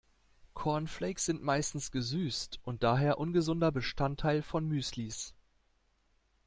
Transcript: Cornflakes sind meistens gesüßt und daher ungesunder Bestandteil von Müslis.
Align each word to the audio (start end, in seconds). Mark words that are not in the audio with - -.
Cornflakes 0.55 1.25
sind 1.25 1.43
meistens 1.43 1.91
gesüßt 1.91 2.59
und 2.63 2.81
daher 2.81 3.19
ungesunder 3.19 3.71
Bestandteil 3.71 4.41
von 4.41 4.65
Müslis. 4.67 5.35